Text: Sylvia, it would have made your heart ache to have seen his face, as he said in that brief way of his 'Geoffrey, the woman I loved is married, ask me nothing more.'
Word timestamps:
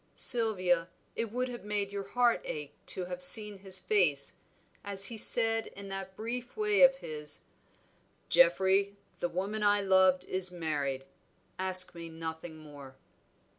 Sylvia, 0.15 0.89
it 1.15 1.31
would 1.31 1.47
have 1.49 1.63
made 1.63 1.91
your 1.91 2.01
heart 2.07 2.41
ache 2.43 2.73
to 2.87 3.05
have 3.05 3.21
seen 3.21 3.59
his 3.59 3.77
face, 3.79 4.33
as 4.83 5.05
he 5.05 5.17
said 5.19 5.67
in 5.75 5.89
that 5.89 6.15
brief 6.15 6.57
way 6.57 6.81
of 6.81 6.95
his 6.95 7.41
'Geoffrey, 8.27 8.97
the 9.19 9.29
woman 9.29 9.61
I 9.61 9.81
loved 9.81 10.23
is 10.23 10.51
married, 10.51 11.05
ask 11.59 11.93
me 11.93 12.09
nothing 12.09 12.57
more.' 12.57 12.95